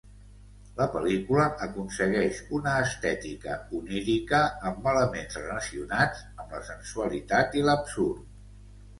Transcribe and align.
La 0.77 0.85
pel·lícula 0.93 1.43
aconsegueix 1.65 2.37
una 2.59 2.71
estètica 2.85 3.57
onírica 3.79 4.39
amb 4.69 4.87
elements 4.93 5.37
relacionats 5.41 6.23
amb 6.45 6.57
la 6.57 6.63
sensualitat 6.71 7.59
i 7.61 7.65
l'absurd. 7.69 8.25